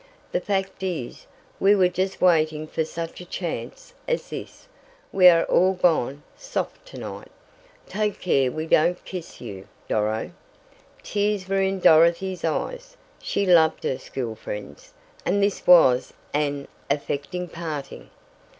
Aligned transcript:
"The 0.31 0.41
fact 0.41 0.81
is, 0.81 1.27
we 1.59 1.75
were 1.75 1.87
just 1.87 2.21
waiting 2.21 2.65
for 2.65 2.83
such 2.83 3.21
a 3.21 3.25
chance 3.25 3.93
as 4.07 4.31
this. 4.31 4.67
We 5.11 5.27
are 5.27 5.43
all 5.43 5.73
gone 5.73 6.23
soft 6.35 6.87
to 6.87 6.97
night. 6.97 7.29
Take 7.85 8.19
care 8.19 8.51
we 8.51 8.65
don't 8.65 9.05
kiss 9.05 9.39
you, 9.41 9.67
Doro." 9.87 10.31
Tears 11.03 11.47
were 11.47 11.61
in 11.61 11.79
Dorothy's 11.79 12.43
eyes. 12.43 12.97
She 13.21 13.45
loved 13.45 13.83
her 13.83 13.99
school 13.99 14.33
friends, 14.33 14.91
and 15.23 15.43
this 15.43 15.67
was 15.67 16.13
an 16.33 16.67
affecting 16.89 17.47
parting. 17.47 18.09